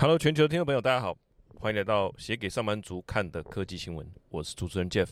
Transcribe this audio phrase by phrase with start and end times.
[0.00, 1.14] Hello，全球听众朋友，大家好，
[1.58, 4.10] 欢迎来到写给上班族看的科技新闻。
[4.30, 5.08] 我是主持人 Jeff。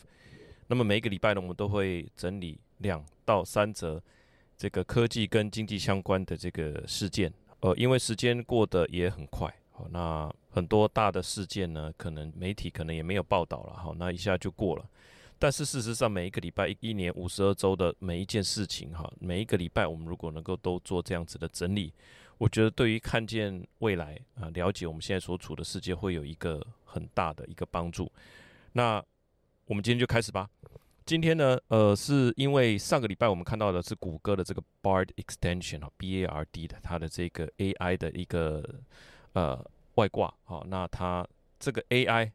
[0.65, 4.01] 那么每一个礼拜呢，我们都会整理两到三则
[4.57, 7.31] 这个科技跟经济相关的这个事件。
[7.59, 14.83] 呃，因为时间过得也很快，好，那很多大的事件呢，可能媒体可能也没有报道了，好，那一下就过了。
[15.37, 21.93] 但是事实上，每一个礼拜一、一年五十二周的每一件事情，哈，每一个礼拜我们如果能够都做这样子的整理。
[22.39, 28.11] 我觉得对于看见未来啊，了解我们现在所处的世界，会有一个很大的一个帮助。
[28.73, 29.03] 那
[29.65, 30.49] 我们今天就开始吧。
[31.05, 38.63] 今天呢，呃，是因为上个礼拜我们看到的是谷歌的这个 Bard Extension 啊，B A R D 的它的这个 A I 的一个
[39.33, 39.63] 呃
[39.95, 41.27] 外挂啊，那它
[41.59, 42.31] 这个 A I。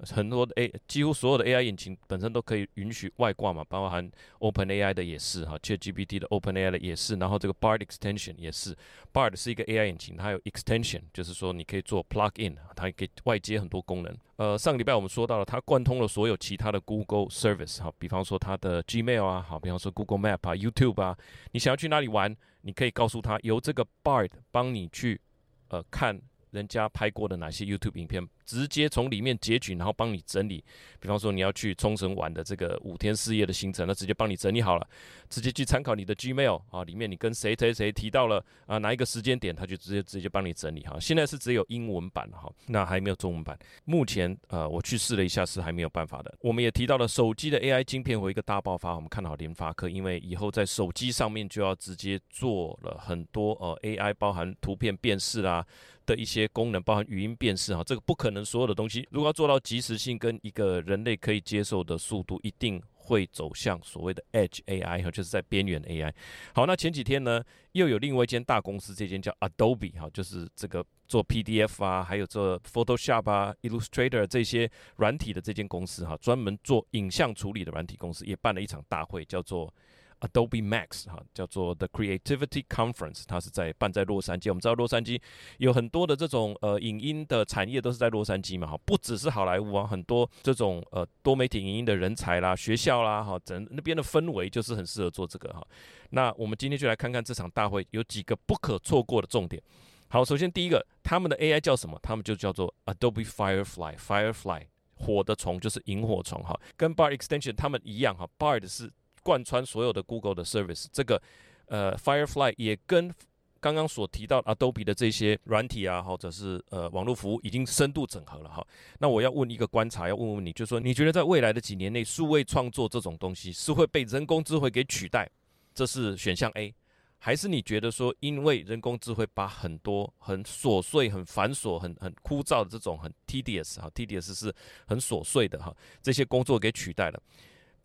[0.00, 4.10] 很多的 A，几乎所有的 AI 引擎本身都可以允许外挂嘛，包含
[4.40, 8.76] OpenAI 的也是哈，ChatGPT 的 OpenAI 的也是，然后这个 Bard Extension 也是
[9.12, 14.14] ，Bard 是一个 AI 引擎，它有 Extension，就是说你可以做 Plug In，它可以外接很多功能。
[14.36, 21.16] 呃，上个礼拜我们说到了，它贯通了所有其他的 Google Service 哈，比方说它的 Gmail 啊，好，比方说 Google Map 啊，YouTube 啊，
[21.52, 25.20] 你想要去哪里玩，你可以告诉他由这个 Bard 帮你去
[25.68, 26.20] 呃看。
[26.52, 30.64] 人家拍过的哪些 YouTube 影片，直接从里面截取，然后帮你整理。
[30.98, 34.88] 比方说你要去冲绳玩的这个五天四夜的行程，那直接帮你整理好了，
[35.28, 40.98] 直接去参考你的 Gmail 啊，里面你跟谁谁谁提到了啊哪一个时间点，他就直接直接帮你整理哈。
[40.98, 43.56] 现在是只有英文版哈，那还没有中文版。
[43.84, 46.34] 目前呃我去试了一下，是还没有办法的。
[46.40, 55.64] 我们也提到了手机的 AI 晶片会一个大爆发，我们看好联发科，因为以后在手机上面就要直接做了很多呃 AI，包含图片辨识啦。
[56.06, 66.12] 的一些功能，包含语音辨识哈，这个不可能所有的东西，如果要做到及时性跟一个人类可以接受的速度，一定会走向所谓的 Edge AI 哈，就是在边缘 AI。
[66.54, 67.42] 好，那前几天呢，
[67.72, 79.72] 又有另外一间大公司，这间叫 Adobe 哈，就是这个做 PDF 啊，还有做 Photoshop 啊、Illustrator 这些软体的这间公司哈，专门做影像处理的软体公司，也办了一场大会，叫做。
[80.20, 84.48] Adobe Max 哈，叫做 The Creativity Conference，它是在办在洛杉矶。
[84.48, 85.20] 我们知道洛杉矶
[85.58, 95.62] 有很多的这种呃影音的产业都是在洛杉矶嘛哈，不只是好莱坞啊，很多这种呃多媒体影音的人才啦、学校啦哈，整那边的氛围就是很适合做这个哈。
[96.10, 99.62] 那我们今天就来看看这场大会有几个不可错过的重点。
[100.08, 101.98] 好，首先第一个，他们的 AI 叫什么？
[102.02, 104.62] 他们就叫做 Adobe Firefly，Firefly
[104.94, 108.90] 火的虫就是萤火虫哈，跟 Bard Extension 他们一样哈，Bard 是。
[109.26, 111.20] 贯穿所有的 Google 的 service，这个
[111.66, 113.12] 呃 Firefly 也跟
[113.58, 118.64] 刚刚所提到 Adobe 的这些软体啊，或者是呃网络服务已经深度整合了哈。
[119.00, 125.28] 那我要问一个观察，要问问你，就是说你觉得在未来的几年内，数位创作这种东西是会被人工智慧给取代？
[125.74, 126.72] 这是选项 A，
[127.18, 134.54] 还是你觉得说，因为人工智慧把很多很琐碎、很繁琐、很很枯燥的这种很 tedious 哈，tedious 是
[134.86, 137.20] 很琐碎的哈，这些工作给取代了？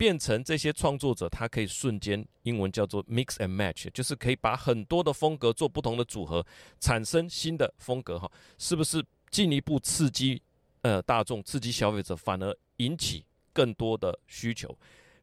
[0.02, 6.44] 变成这些创作者，他可以瞬间，英文叫做 mix and match，就是可以把很多的风格做不同的组合，
[6.80, 10.42] 产生新的风格，哈，是不是进一步刺激
[10.80, 14.76] 呃大众，刺激消费者，反而引起更多的需求？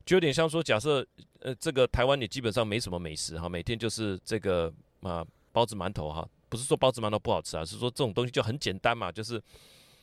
[0.05, 1.05] 就有点像说，假设
[1.41, 9.43] 呃这个台湾你基本上没什么美食哈，每天就是这个啊包子馒头哈，不是说包子馒头不好吃啊，是说这种东西就很简单嘛，就是。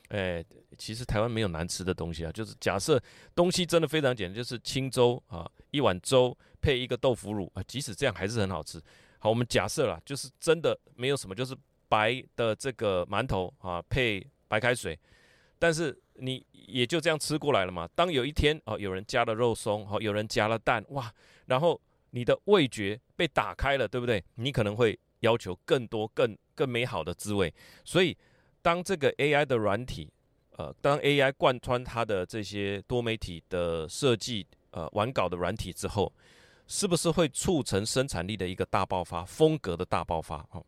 [0.09, 0.41] 哎，
[0.77, 3.01] 其实台湾没有难吃的东西啊，就是假设
[3.35, 8.81] 东西真的非常简单，就是清粥啊，一碗粥配一个豆腐乳啊，即使这样还是很好吃。
[9.19, 11.53] 好，我们假设啦，就是真的没有什么，就是
[11.89, 14.97] 白的这个馒头啊，配白开水，
[15.59, 17.85] 但是你也就这样吃过来了嘛。
[17.93, 21.13] 当有一天哦，有人加了肉松，哦，有人加了蛋，哇，
[21.47, 21.79] 然后
[22.11, 24.23] 你的味觉被打开了，对不对？
[24.35, 27.53] 你可能会要求更多、更更美好的滋味，
[27.83, 28.17] 所以。
[28.67, 30.11] 当这个 AI 的软体，
[30.57, 36.11] 呃，当 AI 贯穿它的这些多媒体的设计，呃，完稿的软体之后，
[36.67, 40.39] 是不是会促成生产力的一个大爆发，风格的大爆发？
[40.49, 40.61] 哈，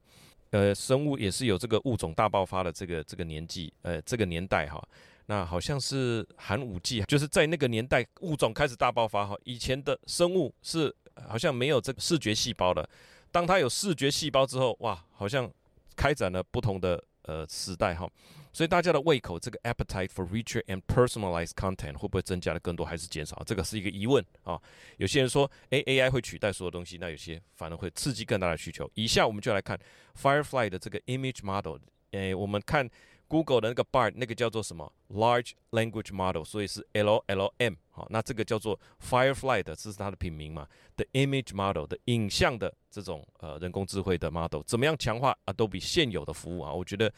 [0.52, 4.82] 呃，生物也是有这个物种大爆发的这个这个年纪，呃，这个年代哈，
[5.26, 9.36] 那好像是寒武纪，就是在那个年代物种开始大爆发哈。
[9.44, 10.96] 以前的生物是
[11.28, 12.90] 好像没有这个视觉细胞的，
[13.30, 15.52] 当它有视觉细胞之后，哇，好像
[15.98, 17.04] 开展了不同的。
[17.24, 18.10] 呃，时代哈，
[18.52, 23.44] 所以大家的胃口，这个 appetite for richer and personalized content 会不会增加的更多，还是减少？
[23.46, 24.60] 这个是一个疑问啊。
[24.98, 28.90] 有些人说，哎 a i 会取代所有东西，那有些反而会刺激更大的需求。
[28.96, 29.80] 以下我们就来看
[30.20, 31.78] Firefly 的这个 image model。
[32.12, 32.90] 哎，我们看
[33.30, 37.78] Google 的那个 Bard，那个叫做什么 Large Language Model，所以是 LLM。
[37.92, 46.74] 好，那这个叫做 Firefly 的，这是它的品名嘛？The image model 的影像的这种呃人工智慧的 model，怎么样强化 Adobe 现有的服务啊？
[46.74, 47.14] 我觉得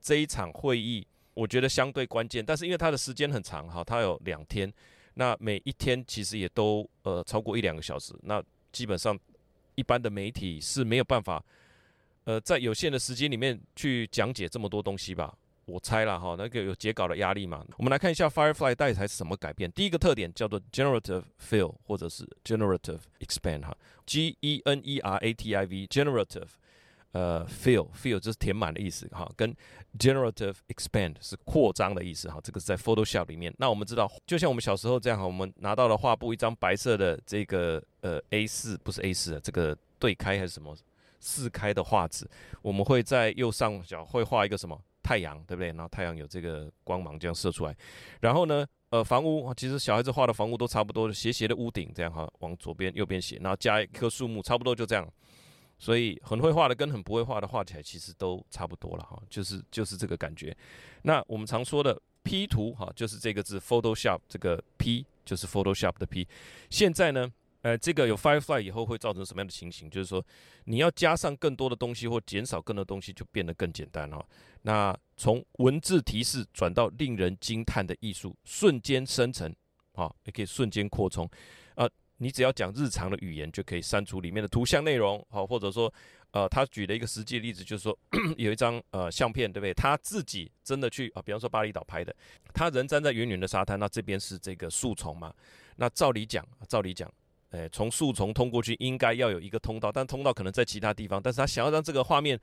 [0.00, 4.72] 这一场会议，我觉得相对关键，但是因为它的时间很长哈，它有两天，
[5.14, 9.18] 那每一天其实也都呃超过一两个小时，那基本上
[9.74, 11.44] 一般的媒体是没有办法，
[12.24, 15.36] 呃，在有限的时间里面去讲解这么多东西吧。
[15.68, 17.64] 我猜了哈，那个有截稿的压力嘛。
[17.76, 19.70] 我们来看一下 Firefly 带来是什么改变。
[19.70, 23.76] 第一个特点叫做 Generative Fill 或者是 Generative Expand 哈
[24.06, 26.48] ，G E N E R A T I V Generative
[27.12, 29.54] 呃 Fill Fill 就是填满的意思哈，跟
[29.98, 32.40] Generative Expand 是扩张的意思哈。
[32.42, 33.54] 这个是在 Photoshop 里面。
[33.58, 40.74] 那我们知道，就像我们小时候这样哈，我们拿到了画布一张白色的这个呃 A 四不是 A 四这个对开还是什么
[41.20, 42.26] 四开的画纸，
[42.62, 44.80] 我们会在右上角会画一个什么？
[45.08, 45.68] 太阳对不对？
[45.68, 47.74] 然后太阳有这个光芒这样射出来，
[48.20, 55.10] 然后呢，呃，房屋其实小孩子画的房屋都差不多，斜斜的屋顶这样哈，往左边右边斜，然后加一棵树木，差不多就这样。
[55.78, 60.54] 所以很会画的跟很不会画的画起来其实都差不多了哈，就是就是这个感觉。
[61.00, 66.28] 那我们常说的 P 图哈，就是这个字 Photoshop 这个 P 就是 Photoshop 的 P。
[66.68, 67.32] 现在呢？
[67.62, 69.90] 呃，这个有 Firefly 以后会造成什么样的情形？
[69.90, 70.24] 就是说，
[70.64, 74.24] 你要加上更多的东西或减少更多东西，就变得更简单了。
[74.62, 79.52] 那从文字提示转到令人惊叹的艺术，瞬间生成，
[79.94, 81.28] 啊，也可以瞬间扩充。
[81.74, 81.88] 啊，
[82.18, 85.92] 你只要讲日常的语言，就可以删除里面的图像内容，好，或者说，
[86.30, 87.98] 呃，他举了一个实际例子，就是说
[88.38, 89.74] 有一张呃相片，对不对？
[89.74, 92.14] 他自己真的去啊，比方说巴厘岛拍的，
[92.54, 95.34] 他人站在远远的沙滩，那这边是这个树丛嘛？
[95.74, 97.12] 那照理讲，照理讲。
[97.50, 101.18] 诶，从树丛通过去应该要有一个通道，但通道可能在其他地方。
[101.22, 102.38] 但是他想要让这个画面，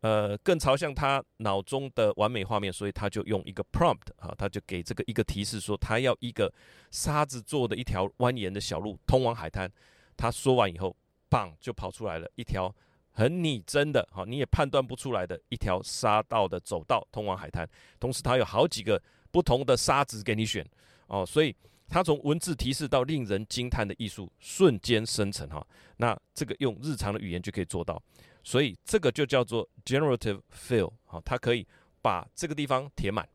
[0.00, 6.50] 呃，更朝向他脑中的完美画面，所以他就用一个 prompt 啊，他就给这个一个提示说，他要一个
[6.90, 9.70] 沙子做的一条蜿蜒的小路通往海滩。
[10.16, 10.96] 他说完以后，
[11.28, 12.74] 棒就跑出来了一条
[13.10, 17.68] 很拟真的，好你也判断不出来的一条沙道的走道通往海滩。
[18.00, 20.66] 同时，他有好几个不同的沙子给你选
[21.08, 21.54] 哦，所以。
[21.88, 28.00] 它从文字提示到令人惊叹的艺术瞬间生成哈，那这个用日常的语言就可以做到，
[28.44, 31.66] 所以这个就叫做 generative fill 好，它可以
[32.02, 33.26] 把这个地方填满，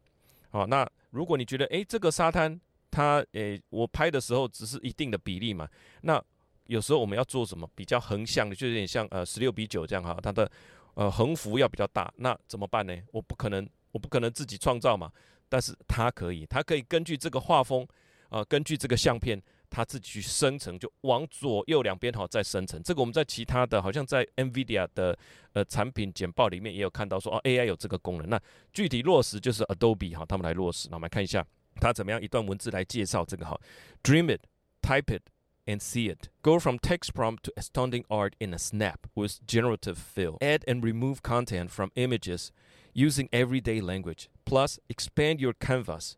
[0.51, 2.59] 好，那如果你觉得诶这个沙滩
[2.91, 5.67] 它诶我拍的时候只是一定的比例嘛，
[6.01, 6.23] 那
[6.67, 10.49] 有时候我们要做什么比较横向的，就有点像呃十六比九这样哈，它的
[10.93, 12.95] 呃横幅要比较大，那怎么办呢？
[13.11, 15.11] 我不可能我不可能自己创造嘛，
[15.49, 17.87] 但是它可以，它可以根据这个画风。
[18.33, 19.39] 啊，根据这个相片，
[19.69, 22.81] 它自己去生成，就往左右两边哈再生成。
[22.81, 25.15] 这个我们在其他的，好像在 NVIDIA 的
[25.53, 28.27] 呃产品简报里面也有看到说，哦，AI 有这个功能。
[28.27, 28.41] 那
[28.73, 30.87] 具体落实就是 Adobe 哈，他们来落实。
[30.89, 31.45] 那我们来看一下
[31.79, 33.55] 它怎么样一段文字来介绍这个哈
[34.01, 34.41] ，Dream it,
[34.81, 35.29] type it,
[35.67, 36.29] and see it.
[36.41, 40.37] Go from text prompt to astounding art in a snap with generative fill.
[40.41, 42.49] Add and remove content from images
[42.93, 44.27] using everyday language.
[44.43, 46.17] Plus, expand your canvas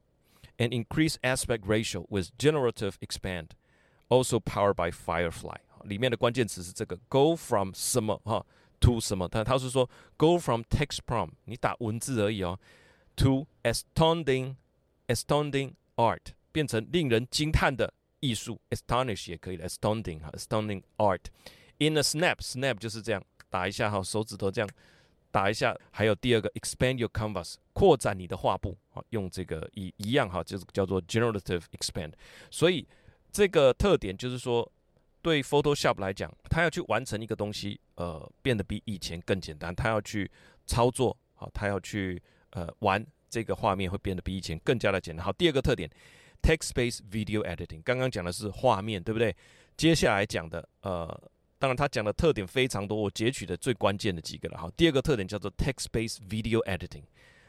[0.59, 3.51] and increase aspect ratio with generative expand,
[4.09, 5.59] also powered by Firefly。
[5.85, 8.45] 里面的关键词是这个 go from 什么哈
[8.81, 12.59] to 什么，他他是说 go from text prompt，你打文字而已哦，
[13.17, 14.57] to astounding
[15.07, 24.69] astounding art 变成令人惊叹的艺术，astonish 也可以的，astounding 哈 astounding art。In a snap snap 就是这样打一下哈，手指头这样。
[25.36, 32.14] 打一下，还有第二个 expand your canvas，扩展你的画布啊，用这个一一样哈，就是叫做 generative expand。
[32.50, 32.88] 所以
[33.34, 34.72] 这个特点就是说，
[35.22, 39.76] 对 Photoshop 来讲，它要去完成一个东西，呃，变得比以前更简单。
[39.76, 40.32] 它要去
[40.66, 45.26] 操作，好，它要去呃玩这个画面，会变得比以前更加的简单。
[45.26, 45.90] 好，第二个特点
[46.44, 47.82] ，text-based video editing。
[47.84, 49.36] 刚刚讲的是画面，对不对？
[49.76, 51.30] 接下来讲的呃。
[51.66, 54.70] 当然，他讲的特点非常多，我截取的最关键的几个了哈。
[54.78, 57.02] 第二个特点叫做 text-based video editing，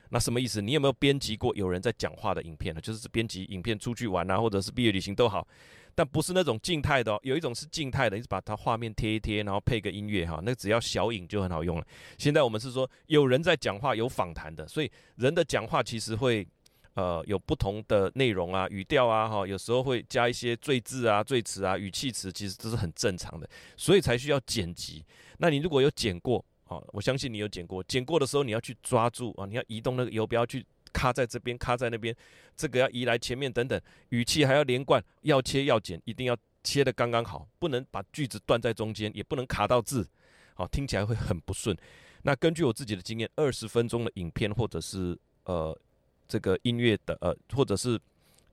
[0.08, 0.62] 那什么意思？
[0.62, 2.80] 你有没有编辑过有人在讲话的影片呢？
[2.80, 5.46] 就是编辑影片出去玩啊，或者是毕业旅行都好，
[5.94, 7.20] 但不是那种静态的哦。
[7.24, 11.86] 有一种是静态的，你把它画面贴一贴，然后配个音乐哈，那只要小影就很好用了。
[12.16, 16.48] 现在我们是说有人在讲话，有访谈的，所以人的讲话其实会。
[16.96, 25.04] 呃，有不同的内容啊，语调啊，哈，有时候会加一些赘字啊、赘词啊、语气词，其实这是很正常的，所以才需要剪辑。
[25.36, 32.16] 那你如果有剪过，好，我相信你有剪过，剪过的时候你要去抓住啊，你要移动那个游标去卡在这边，卡在那边，
[32.56, 36.34] 这个要移来前面等等，语气还要连贯，要切要剪，一定要
[36.64, 40.08] 切的刚刚好，不能把句子断在中间，也不能卡到字，
[40.54, 41.76] 好，听起来会很不顺。
[42.22, 45.78] 那根据我自己的经验，二十分钟的影片或者是呃。
[46.28, 47.98] 这个音乐的呃，或者是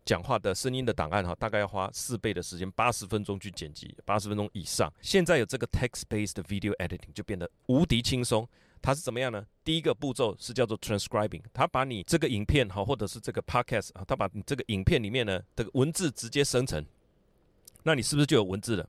[0.06, 4.92] 讲话的声音的档案哈，大概要花四倍的时间，八十分钟去剪辑，八十分钟以上。
[5.02, 8.48] 现在有这个 text-based video editing 就变得无敌轻松。
[8.82, 9.46] 它是怎么样呢？
[9.64, 16.86] 第一个步骤是叫做 transcribing，它把你这个影片哈，或者是这个 podcast 啊，它把你这个影片里面呢这个文字直接生成，
[17.84, 18.86] 那你是不是就有文字了？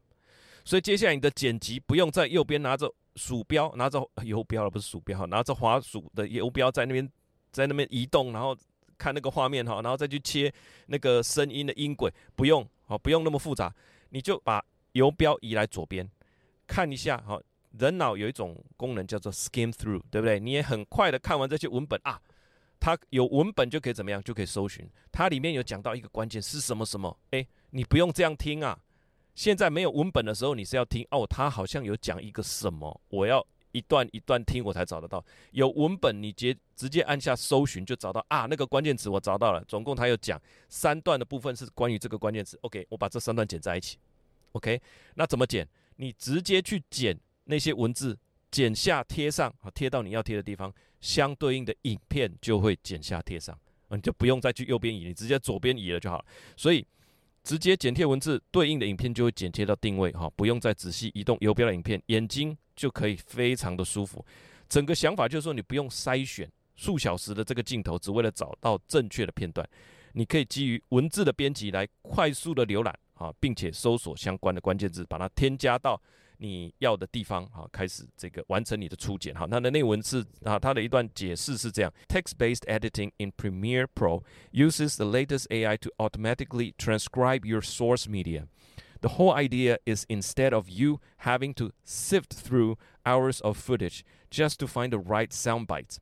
[0.64, 7.08] 所以接下来你的剪辑不用在右边拿着鼠标，拿着游标了，不是鼠标哈，拿着滑鼠的游标在那边
[7.52, 8.56] 在那边移动，然后
[8.98, 10.52] 看那个画面哈，然后再去切
[10.86, 13.74] 那个声音的音轨，不用好，不用那么复杂，
[14.10, 16.08] 你就把游标移来左边，
[16.66, 17.40] 看一下哈。
[17.76, 20.38] 人脑有一种功能叫做 skim through，对不对？
[20.38, 22.20] 你也很快的看完这些文本啊，
[22.78, 24.22] 它有文本就可以怎么样？
[24.22, 24.88] 就可以搜寻。
[25.10, 27.18] 它里面有讲到一个关键是什么什么？
[27.32, 28.78] 诶，你不用这样听啊。
[29.34, 35.22] 现在没有文本的时候，你是要听哦，它好像有讲一个什么，我要一段一段听我才找得到。
[35.50, 39.62] 有文本，你直直接按下搜寻就找到啊，那个关键词我找到了。
[39.66, 40.40] 总共它有讲
[40.70, 42.58] 三段的部分是关于这个关键词。
[42.62, 43.98] OK，我把这三段剪在一起。
[44.52, 44.80] OK，
[45.16, 45.68] 那怎么剪？
[45.96, 47.18] 你直接去剪。
[47.46, 48.18] 那些文字
[48.50, 53.54] 剪下贴上，好贴到你要贴的地方，相对应的影片就会剪下贴上，
[53.90, 56.24] 你就不用再去右边移，你直接左边移了就好了。
[56.56, 56.86] 所以
[57.42, 64.24] 直接剪贴文字，对应的影片就会剪贴到定位，哈，不用再仔细移动游标的影片，眼睛就可以非常的舒服。
[64.68, 69.68] 整个想法就是说，你不用筛选数小时的这个镜头，只为了找到正确的片段，
[70.12, 76.00] 你可以基于文字的编辑来快速的浏览，啊，并且搜索相关的关键字，把它添加到。
[76.36, 84.20] 你要的地方，好，开始这个完成你的初剪，好，它的内文是啊，它的一段解释是这样：Text-based editing in Premiere Pro
[84.52, 88.48] uses the latest AI to automatically transcribe your source media.
[89.03, 94.59] The whole idea is instead of you having to sift through hours of footage just
[94.59, 95.99] to find the right sound bites,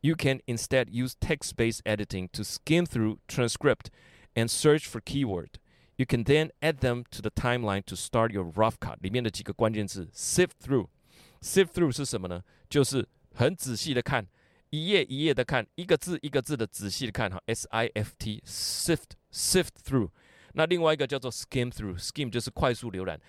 [0.00, 3.90] you can instead use text-based editing to skim through transcript
[4.34, 5.58] and search for keyword.
[5.96, 8.98] You can then add them to the timeline to start your rough cut。
[9.02, 12.42] 里面的几个关键字：sift through，sift through 是什么呢？
[12.70, 14.26] 就是很仔细的看，
[14.70, 17.28] 一页一页的看，一个字一个字的仔细的看。
[17.28, 20.10] 哈，s i f t，sift sift through。
[20.53, 23.19] 那另外一个叫做 skim through，skim 就是快速浏览。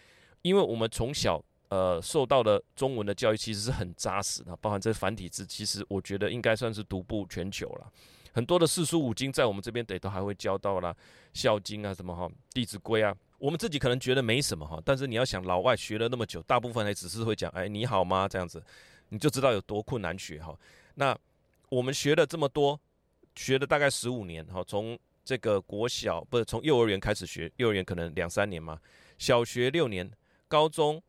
[0.42, 7.90] 因为我们从小呃受到的中文的教育其实是很扎实的，包含这繁体字，其实我觉得应该算是独步全球了。
[8.32, 10.92] 很多的四书五经在我们这边得都还会教到啦，
[11.32, 18.62] 《孝经》啊，什么哈，《弟子规》啊，我们自己可能觉得没什么哈，但是你要想老外学了那么久，大部分还只是会讲哎你好吗这样子，
[19.08, 20.54] 你就知道有多困难学哈。
[20.96, 21.16] 那
[21.68, 22.78] 我们学了这么多，
[23.36, 28.78] 学了大概十五年哈，从这个国小不是从幼儿园开始学，幼儿园可能两三年嘛，
[29.18, 30.10] 小学六年，
[30.48, 31.02] 高中。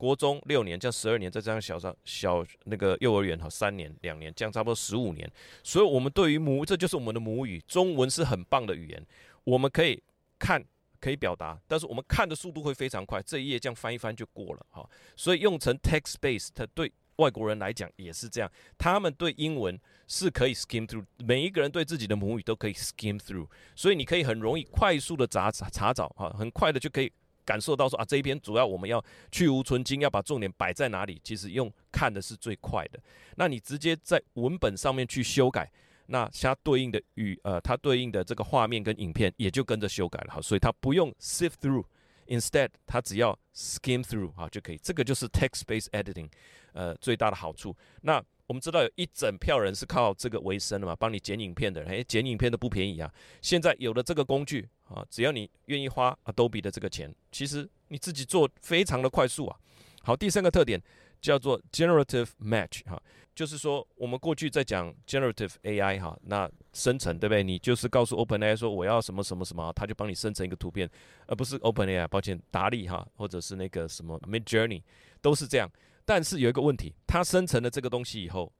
[0.00, 5.28] 国中六年，这样十二年，再加上小上小那个幼儿园哈三年两年，这样差不多十五年。
[5.64, 9.06] 所以，我们对于母，这就是我们的母语，中文是很棒的语言。
[9.42, 10.00] 我们可以
[10.38, 10.64] 看，
[11.00, 14.88] 可以表达，但是我们看的速度会非常快，这一页这样翻一翻就过了哈。
[15.16, 23.46] 所以，用成 text base，它对外国人来讲也是这样，他们对英文是可以 skim through，每一个人对自己的母语都可以 skim through，
[23.76, 27.12] 所以你可以很容易快速的查查查找哈，很快的就可以。
[27.44, 31.18] 感受到说啊，这一篇主要我们要去无存精，要把重点摆在哪里？
[31.24, 33.00] 其实用看的是最快的。
[33.36, 35.72] 那你直接在文本上面去修改，
[36.08, 40.42] 那相对应的语呃，它对应的这个画面跟影片也就跟着修改了哈。
[40.42, 41.82] 所以它不用 sift through
[42.28, 44.78] Instead，它只要 skim through 啊就可以。
[44.82, 46.28] 这个就是 text-based editing
[46.72, 47.76] 呃最大的好处。
[48.02, 53.12] 那我们知道有一整票人是靠这个为生的嘛，帮你剪影片的人，诶，剪影片都不便宜啊。
[53.42, 59.58] 现在有了这个工具啊，只要你愿意花 Adobe 的这个钱，其实你自己做非常的快速啊。
[60.02, 60.82] 好，第三个特点
[61.20, 63.00] 叫做 Generative Match 哈，
[63.34, 67.42] 就是说我们过去在讲 Generative AI 哈，那生成对不对？
[67.42, 70.88] 你就是告诉 OpenAI 说我要什么什么什么，它就帮你生成一个图片，
[71.26, 74.82] 而不是 OpenAI，抱歉，达利哈，或者是那个什么 Mid Journey
[75.20, 75.70] 都是这样。
[76.04, 78.52] 但是有一个问题，它生成了这个东西以后，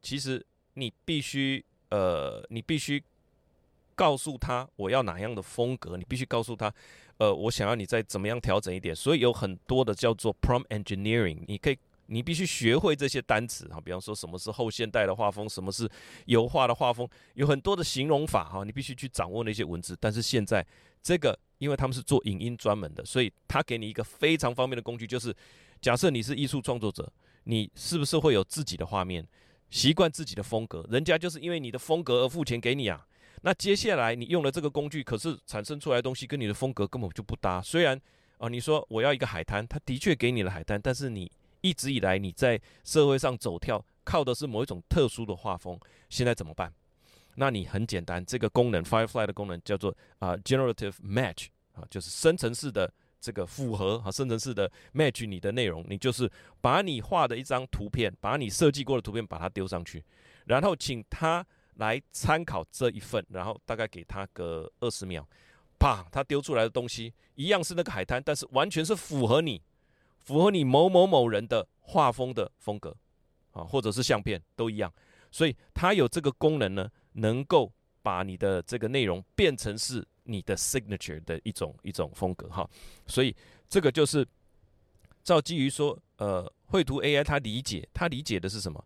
[0.00, 0.44] 其实
[0.74, 3.02] 你必须呃，你必须
[3.94, 6.72] 告诉他我要哪样的风格，你必须告诉他，
[7.18, 8.96] 呃，我想要你再怎么样调整一点。
[8.96, 15.88] 所以有很多的叫做 prompt engineering，你可以，你必须学会这些单词哈，比方说什么是后现代的画风，什么是
[16.26, 19.96] 油画的画风，有很多的形容法哈，你必须去掌握那些文字。
[20.00, 20.66] 但是现在
[21.02, 25.34] 这个，因为他们是做影音专门的，所以他给你一个非常方便的工具，就是。
[25.80, 29.28] 假设你是艺术创作者，你是不是会有自己的画面，
[29.68, 30.82] 习惯自己的风格？
[30.88, 33.06] 人家就是因为你的风格而付钱给你啊。
[33.42, 37.60] 那接下来你用了这个工具，可是产生出来的东西跟你的风格根本就不搭。
[37.60, 38.00] 虽然
[38.38, 41.30] 啊，你说我要一个海滩，他的确给你了海滩，但是你
[41.64, 45.80] 一直以来你在社会上走跳，靠的是某一种特殊的画风。
[46.10, 46.70] 现在怎么办？
[47.36, 56.30] 那你很简单，这个功能 Firefly 的功能叫做啊 Generative Match 啊，就是生成式的这个复合啊，生成式的 match 你的内容，你就是
[56.60, 60.04] 把你画的一张图片，把你设计过的图片把它丢上去，
[60.44, 61.44] 然后请他
[61.76, 65.26] 来参考这一份，然后大概给他个二十秒，
[65.78, 69.62] 啪，他丢出来的东西一样是那个海滩，但是完全是符合你，
[70.24, 72.96] 符合你某某某人的画风的风格
[73.52, 74.92] 啊，或者是相片都一样，
[75.30, 76.90] 所以它有这个功能呢。
[77.16, 82.68] 能够把你的这个内容变成是你的 signature 的一种一种风格哈，
[83.06, 83.32] 所以
[83.68, 84.26] 这个就是
[85.22, 88.84] 照基于说，呃，绘图 AI 它理解，它理解的是什么？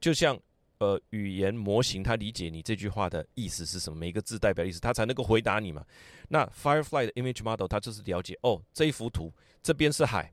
[0.00, 0.40] 就像
[0.78, 5.84] 呃语言模型，它理解你这句话的意思是什么，每一个字代表意思，它才能够回答你嘛。
[6.30, 9.30] 那 Firefly 的 image model 它就是了解，哦，这一幅图
[9.62, 10.32] 这边是海，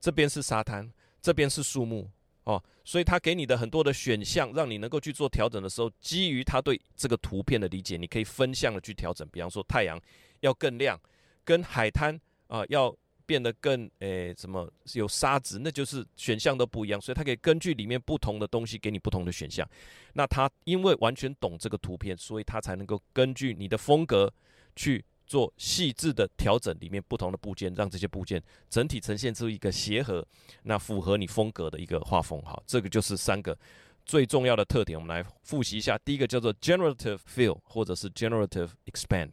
[0.00, 0.90] 这边是沙滩，
[1.20, 2.10] 这边是树木。
[2.44, 9.28] 哦，所以他给你的很多的选项，让你能够去做调整的时候，基于他对这个图片的理解，你可以分项的去调整。
[9.30, 10.00] 比方说，太阳
[10.40, 10.98] 要更亮，
[11.44, 16.98] 跟海滩啊要变得更诶什么有沙子，那就是选项都不一样。
[16.98, 19.68] 所以他可以根据里面不同的东西给你不同的选项。
[20.14, 24.32] 那他因为完全懂这个图片，所以他才能够根据你的风格
[24.74, 25.04] 去。
[25.30, 30.26] 做细致的调整，里面不同的部件，让这些部件整体呈现出一个协和，
[30.64, 32.42] 那符合你风格的一个画风。
[32.42, 33.56] 好，这个就是三个
[34.04, 34.98] 最重要的特点。
[34.98, 39.30] 我们来复习一下，第一个叫做 generative fill，或者是 generative expand。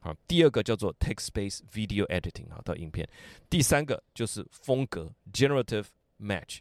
[0.00, 3.08] 好，第二个叫做 text-based video editing，好，到影片。
[3.48, 5.84] 第三个就是风格 generative
[6.20, 6.58] match。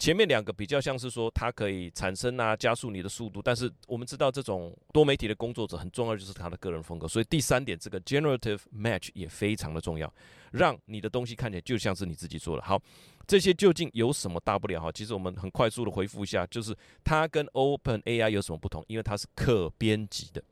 [0.00, 10.10] 前面两个比较像是说它可以产生啊加速你的速度，但是我们知道这种多媒体的工作者很重要就是他的个人风格，所以第三点这个 generative match 也非常的重要，
[10.52, 12.62] 让你的东西看起来就像是你自己做的。
[12.62, 12.80] 好，
[13.26, 14.90] 这些究竟有什么大不了哈？
[14.90, 18.82] 其实我们很快速的回复一下，就是它跟 Open AI 有什么不同？
[18.88, 20.42] 因为它是可编辑的。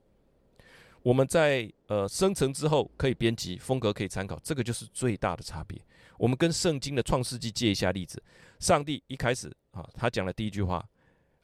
[1.02, 5.80] 我们在呃生成之后可以编辑，风格可以参考，这个就是最大的差别。
[6.18, 8.22] 我们跟圣经的创世纪借一下例子，
[8.60, 10.86] 上帝一开始啊，他讲的第一句话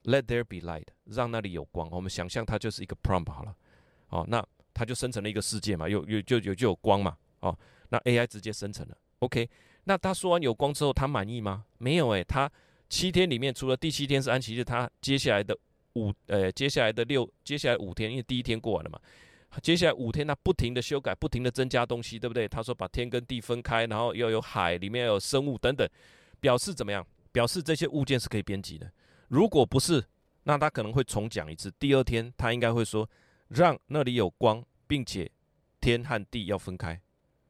[0.03, 1.89] ，Let there be light，让那里有光。
[1.91, 3.57] 我们想象它就是一个 prompt 好了，
[4.09, 7.57] 哦，那它就生成了一个世界嘛，有有就有就有光嘛，哦，
[7.89, 9.49] 那 AI 直接生成了，OK。
[9.85, 11.67] 那他说完有光之后，他满意吗？
[11.79, 12.51] 没有诶，他
[12.89, 15.57] 七天里面除了第七天是安息日，他接下来的
[15.93, 18.99] 五呃接下来的六接下来五天，因为第一天过完了嘛。
[19.63, 22.49] 接下来五天，他不停的修改，不停的增加东西，对不对？
[22.49, 25.89] 他说把天跟地分开，然后要有海，里面要有生物等等，
[26.41, 27.07] 表示怎么样？
[27.33, 28.91] 表示这些物件是可以编辑的。
[29.29, 30.05] 如果不是，
[30.45, 31.71] 那他可能会重讲一次。
[31.79, 33.09] 第二天他应该会说，
[33.49, 35.31] 让那里有光，并且
[35.81, 36.95] 天和地要分开，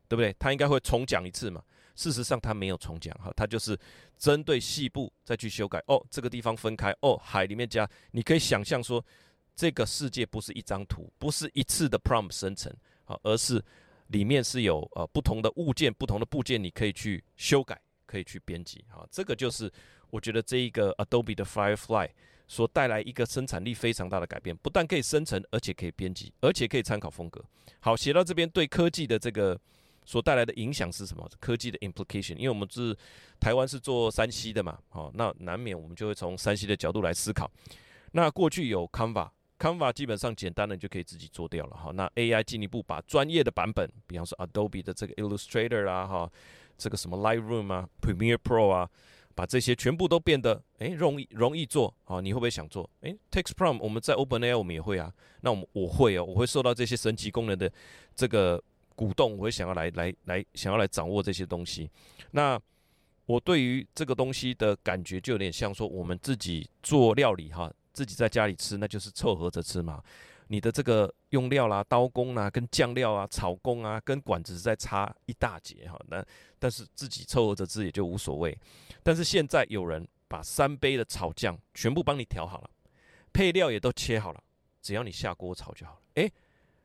[0.08, 0.34] 对不对？
[0.38, 1.62] 他应该会重讲一次嘛？
[1.94, 3.78] 事实上他没有重讲哈，他就是
[4.16, 5.82] 针对细部再去修改。
[5.86, 9.04] 哦，这个地方分开，哦，海里面加，你可以想象说。
[9.56, 12.72] 这个世界不是一张图，不是一次的 prompt 生成
[13.04, 13.62] 啊，而是
[14.08, 19.06] 里面是有呃不同的物件、不同的部件，你可以去修改，可以去编辑啊。
[19.10, 19.72] 这个就是
[20.10, 22.10] 我觉得这一个 Adobe 的 Firefly
[22.48, 27.42] 所带来一个生产力非常大的改变，不但可以生成，而且可以编辑，而且可以参考风格。
[27.78, 29.58] 好，写到这边对科技的这个
[30.04, 31.30] 所带来的影响是什么？
[31.38, 32.96] 科技的 implication，因为我们是
[33.38, 37.48] 台湾是做山西的嘛，好，那难免我们就会从山西的角度来思考。
[38.10, 39.30] 那过去有 Canva。
[39.58, 41.90] Canva 基本上简单的就可以自己做掉了哈。
[41.92, 46.32] 那 AI 进一步把专业的版本，比方说 Adobe 的这个 Illustrator 啊哈，
[46.76, 48.90] 这个什么 Lightroom 啊，Premiere Pro 啊，
[49.34, 52.20] 把这些全部都变得诶容易容易做啊。
[52.20, 52.88] 你会不会想做？
[53.02, 55.12] 诶 t e x t Prompt 我们在 OpenAI 我们也会啊。
[55.40, 57.70] 那我们我会哦，我会受到这些神奇功能的
[58.14, 58.62] 这个
[58.96, 61.88] 鼓动，我会想要来来来想要来掌握这些东西。
[62.32, 62.60] 那
[63.26, 67.72] 我对于这个东西的感觉就有点像说我们自己做料理哈。
[67.94, 70.02] 自己在家里吃，那就是凑合着吃嘛。
[70.48, 75.98] 你的这个用料啦、刀工啊、跟酱料啊、炒工啊、跟管子在差一大截哈。
[76.08, 76.22] 那
[76.58, 78.56] 但是自己凑合着吃也就无所谓。
[79.02, 82.70] 但是现在有人把三杯的炒酱全部帮你调好了，
[83.32, 84.42] 配料也都切好了，
[84.82, 86.00] 只要你下锅炒就好了。
[86.16, 86.30] 诶，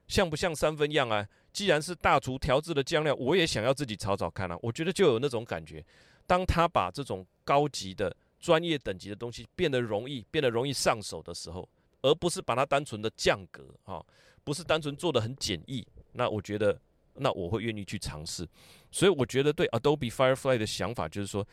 [0.08, 1.28] 像不像三分样啊？
[1.52, 4.58] 既然是大厨调制的酱料，我也想要自己炒炒看啊。
[4.62, 5.84] 我觉得就有那种感觉，
[6.26, 8.16] 当他把这种高级的。
[8.40, 11.68] 专业等级的东西变得容易，变得容易上手的时候，
[12.02, 14.04] 而不是把它单纯的降格啊，
[14.44, 15.86] 不是单纯做的很简易。
[16.14, 16.80] 那我觉得，
[17.16, 18.48] 那我会愿意去尝试。
[18.92, 21.46] 所以我觉得对 Adobe Firefly 的想法就是说，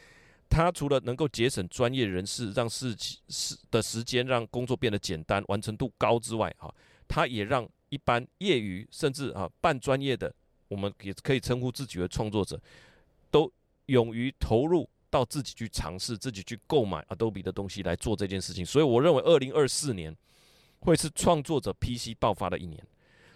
[0.49, 6.72] 它除了能够节省专业人士让事情事的时间，让工作变得简单、完成度高之外，哈，
[7.09, 10.33] 它也让一般业余甚至啊半专业的，
[10.68, 12.61] 我们也可以称呼自己为创作者，
[13.31, 13.53] 都
[13.87, 14.88] 勇于投入。
[15.11, 20.16] 到自己去尝试，自己去购买 Adobe 的东西来做这件事情，所以我认为二零二四年
[20.81, 22.83] 会是创作者 PC 爆发的一年。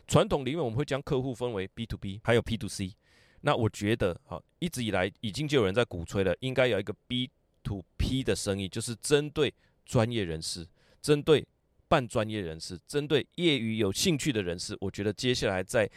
[0.06, 2.94] 传统里面我们会将客户分为 B to B 还有 P to C。
[3.42, 7.30] 那我觉得啊，一直以来已经就有人在鼓吹了，应该有一个 B
[7.62, 9.54] to P 的生意，就是针对
[9.87, 10.66] 专业人士，
[11.00, 11.46] 针对
[11.88, 14.76] 半专业人士，针对业余有兴趣的人士。
[14.80, 15.88] 我觉得接下来在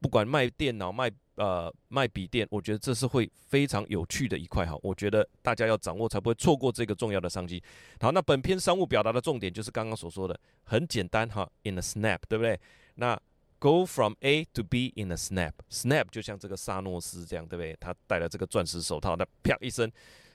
[0.00, 4.78] 不管卖电脑、卖呃卖笔电，我觉得这是会非常有趣的一块哈。
[4.82, 7.62] 我觉得大家要掌握，才不会错过这个重要的商机。
[8.00, 12.58] 好，那本篇商务表达的重点就是刚刚所说的，很简单哈，in a snap，对不对？
[12.94, 13.20] 那
[13.60, 17.76] Go from A to B in a snap，snap 就像这个萨诺斯这样，对不对？
[17.80, 19.90] 他戴了这个钻石手套，那啪一声，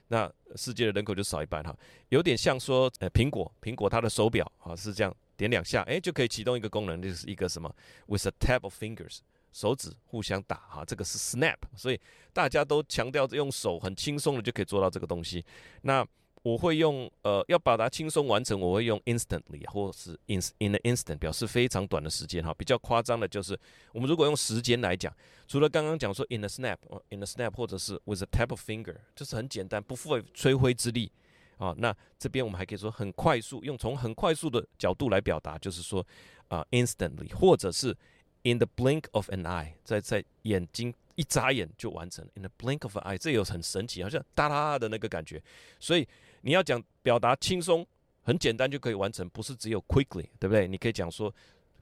[0.09, 1.73] 那世界的人口就少一半哈。
[2.09, 7.73] 有点像说，呃，苹果，苹果它的手表啊是这样，点两下，哎，就可以启动一个功能，就是一个什么
[8.07, 9.19] ，with a tap of fingers，
[9.53, 11.99] 手指互相打哈，这个是 snap，所以
[12.33, 15.45] 大家都强调用手很轻松的就可以做到这个东西。
[15.83, 16.05] 那
[16.41, 22.53] 我会用呃，要表达轻松完成，我会用 instantly 或是 in in the instant 表示非常短的时间哈。
[22.57, 23.57] 比较夸张的就是，
[23.93, 25.15] 我们如果用时间来讲，
[25.47, 31.09] 除了刚刚讲说 in a snap，in a snap 或者是 with a tap of finger，就是很简单，不费吹灰之力
[31.57, 31.73] 啊。
[31.77, 36.05] 那这边我们还可以说很快速，用从很快速的角度来表达，就是说
[36.49, 37.95] 啊 instantly，或者是
[38.42, 40.94] in the blink of an eye，在在眼睛。
[41.14, 45.42] 一眨眼就完成，in the blink of an eye，这有很神奇，好像哒啦的那个感觉。
[45.80, 46.06] 所以
[46.42, 47.84] 你要讲表达轻松，
[48.22, 50.68] 很简单就可以完成，不是只有 quickly，对不对？
[50.68, 51.34] 你可以讲说，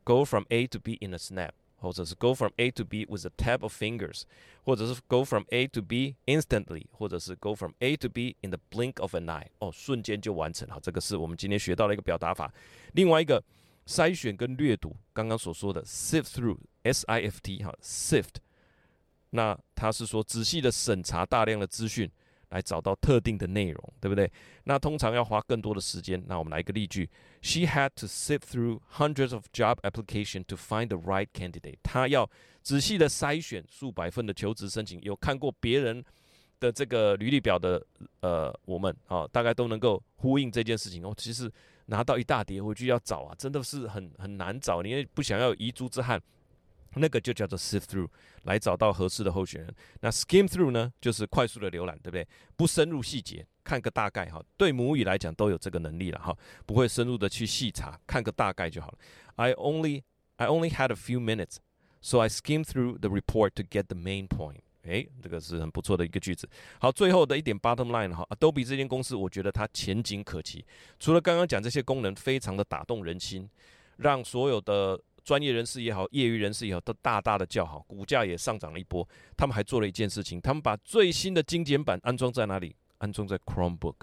[0.05, 3.31] go from A to B in a snap，或者是 go from A to B with a
[3.37, 4.23] tap of fingers，
[4.65, 9.15] 或者是 go from A to B instantly，或者是 go from A to B in the blink of
[9.15, 10.67] an eye，哦，瞬间就完成。
[10.71, 12.51] 好，这个是我们今天学到的一个表达法。
[12.95, 13.45] 另外一个
[13.86, 18.36] 筛选跟略读，刚刚所说的 sift through，S I F T，哈，sift。
[19.32, 22.10] 那他是说仔细的审查大量的资讯，
[22.50, 24.30] 来找到特定的内容，对不对？
[24.66, 26.22] 那通常要花更多的时间。
[26.28, 27.10] 那我们来一个例句
[27.42, 31.78] ：She had to sift through hundreds of job application to find the right candidate。
[31.82, 32.30] 她要
[32.62, 35.02] 仔细的筛选数百份的求职申请。
[35.02, 36.04] 有看过别人
[36.60, 37.82] 的这个履历表的，
[38.20, 41.14] 呃，我们啊，大概都能够呼应这件事情哦。
[41.18, 41.50] 其实
[41.92, 46.20] 拿到一大叠回去要找啊，真的是很很难找，因为不想要遗珠之憾。
[46.96, 48.10] 那个就叫做 sift through，
[48.44, 49.74] 来找到合适的候选人。
[50.02, 52.28] 那 skim through 呢，就是快速的浏览，对不对？
[52.58, 54.44] 不深入细节，看个大概哈。
[54.58, 58.98] 对母语来讲都有这个能力了哈，不会深入的去细查，看个大概就好了。
[59.36, 60.04] I only
[60.36, 61.58] I only had a few minutes,
[62.02, 64.62] so I skimmed through the report to get the main point。
[64.84, 66.48] 诶，这个是很不错的一个句子。
[66.80, 70.66] 好，最后的一点 bottom line 哈，Adobe 这间公司，我觉得它前景可期。
[71.00, 73.50] 除了刚刚讲这些功能，非常的打动人心，
[73.98, 79.08] 让所有的专业人士也好，业余人士也好，都大大的叫好，股价也上涨了一波。
[79.38, 82.76] 他们还做了一件事情，他们把最新的精简版安装在哪里？
[82.98, 83.96] 安装在 Chromebook。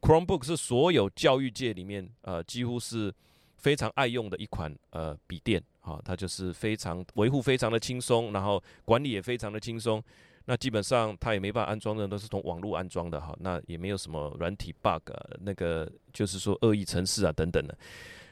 [0.00, 3.14] Chromebook 是所有教育界里面呃几乎是
[3.56, 10.02] 非常爱用的一款呃笔电好，它就是非常维护非常的轻松，然后管理也非常的轻松。
[10.46, 17.76] 那基本上它也没办法安装的，都是从网络安装的哈，那也没有什么软体 bug，那个就是说恶意程式啊等等的。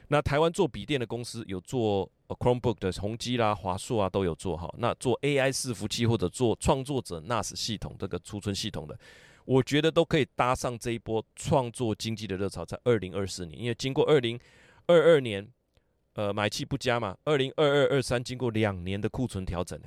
[0.07, 4.71] 那台湾做笔电的公司有做 Chromebook 的宏基啦、华硕啊都有做哈。
[4.77, 8.97] 那做 AI 伺服器或者做创作者 NAS 系统这个储存系统的，
[9.45, 14.39] 我觉得都可以搭上这一波创作经济的热潮，在二零二四年，因为经过二零
[14.85, 15.47] 二二年，
[16.13, 19.79] 呃买气不佳嘛，二零二二二三经过两年的库存调整，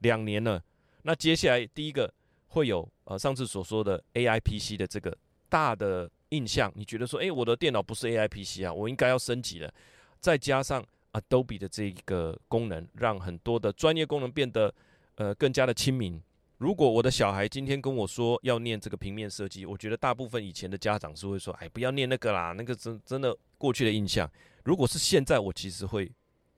[0.00, 0.62] 两年了。
[1.02, 2.12] 那接下来第一个
[2.48, 5.16] 会有呃上次所说的 AI PC 的这个
[5.48, 6.10] 大的。
[6.30, 9.72] 印象，你觉得说，哎，我的电脑不是 A I P C 啊，我应该要升级了。
[10.18, 14.74] 再加上 Adobe 的这一个功能，让很多的专业功能变得
[15.14, 16.20] 呃更加的亲民。
[16.58, 24.28] 如果我的小孩今天跟我说要念这个平面设计，我觉得大部分以前的家长是会说，哎，不要念那个啦，那个真真的过去的印象。
[24.64, 26.10] 如果是现在，我其实会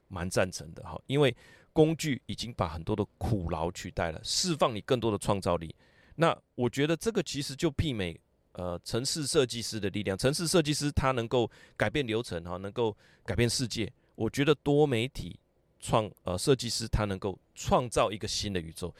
[0.07, 1.35] 蛮赞成的哈，因为
[1.71, 5.75] 工具已经把很多的苦劳取代了，释放你更多的创造力。
[6.15, 8.19] 那我觉得这个其实就媲美。
[8.53, 13.87] 呃，城市设计师的力量，城市设计师他能够改变流程哈，能够改变世界。
[14.15, 15.39] 我觉得多媒体
[15.79, 18.91] 创呃设计师他能够创造一个新的宇宙，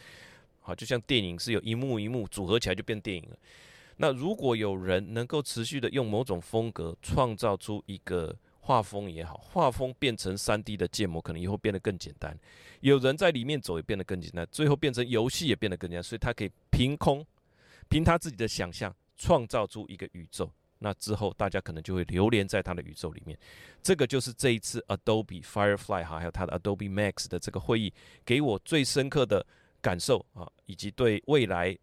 [0.60, 3.38] 好，就像电影是有一幕一幕组合起来就变电影了。
[3.96, 12.38] 那如果有人能够持续的用某种风格创造出一个画风也好，画风变成三 D 的建模，可能以后变得更简单。
[12.82, 17.26] 有人在里面走也变得更简单，最后变成游戏也变得更简单，所以他可以凭空
[17.88, 18.94] 凭他自己的想象。
[19.20, 23.36] 创造出一个宇宙，那之后大家可能就会流连在他的宇宙里面。
[23.82, 27.92] 这个就是这一次 Adobe Firefly 哈，还有他的 Adobe Max 的这个会议
[28.24, 29.44] 给我最深刻的
[29.82, 31.76] 感受啊，以及对未来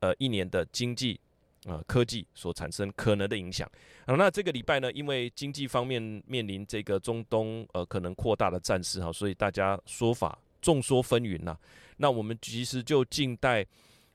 [0.00, 1.20] 呃一年的经济
[1.66, 3.68] 呃科技所产生可能的影响。
[4.06, 11.56] 啊，那这个礼拜呢，因为经济方面面临这个中东呃可能扩大的战事哈，所以大家说法众说纷纭呐。
[11.96, 13.66] 那我们其实就静待。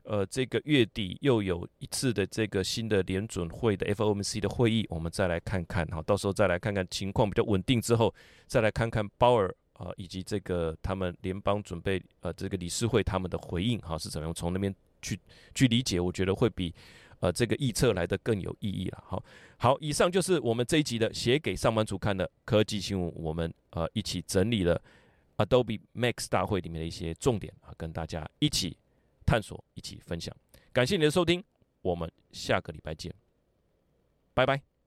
[0.04, 8.12] 呃，这个月底又有一次的这个新的联准会的 FOMC 的会议，我们再来看看哈，到时候再来看看情况比较稳定之后，
[8.48, 15.20] 再来看看鲍尔啊以及这个他们联邦准备呃这个理事会他们的回应哈是怎么样，从那边去
[15.54, 16.74] 去理解，我觉得会比
[17.20, 19.04] 呃这个预测来的更有意义了。
[19.06, 19.24] 好，
[19.58, 24.82] 好，以上就是我们这一集的写给上班族看的科技新闻，我们呃一起整理了
[25.38, 28.78] Adobe Max 大会里面的一些重点啊，跟大家一起。
[29.26, 30.36] 探索，一起分享。
[30.74, 31.44] 感谢你的收听，
[31.84, 33.14] 我们下个礼拜见，
[34.34, 34.79] 拜拜。